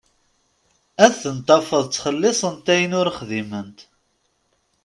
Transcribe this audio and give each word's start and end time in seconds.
Ad 1.05 1.13
tent-tafeḍ 1.21 1.83
ttxelisent 1.85 2.67
ayen 2.73 2.97
ur 2.99 3.07
xdiment. 3.17 3.79